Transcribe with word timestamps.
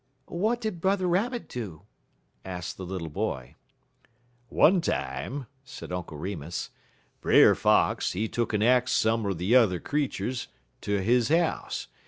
"What 0.25 0.59
did 0.61 0.81
Brother 0.81 1.05
Rabbit 1.07 1.47
do?" 1.47 1.83
asked 2.43 2.75
the 2.77 2.87
little 2.87 3.11
boy. 3.11 3.53
"One 4.49 4.81
time," 4.81 5.45
said 5.63 5.91
Uncle 5.91 6.17
Remus, 6.17 6.71
"Brer 7.21 7.53
Fox, 7.53 8.13
he 8.13 8.27
tuck'n 8.27 8.63
ax 8.63 8.91
some 8.93 9.23
er 9.27 9.33
de 9.35 9.45
yuther 9.45 9.79
creeturs 9.79 10.47
ter 10.81 11.01
he 11.01 11.23
house. 11.25 11.87